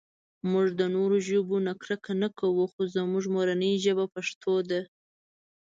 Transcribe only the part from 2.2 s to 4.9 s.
نهٔ کوؤ خو زمونږ مورنۍ ژبه پښتو ده